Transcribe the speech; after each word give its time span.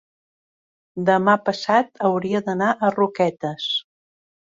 demà 1.09 1.35
passat 1.49 2.01
hauria 2.07 2.41
d'anar 2.47 2.71
a 2.73 2.89
Roquetes. 2.95 3.69